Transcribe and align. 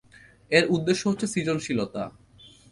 এর 0.51 0.65
উদ্দেশ্য 0.69 1.01
হচ্ছে 1.07 1.27
সৃজনশীলতা। 1.27 2.03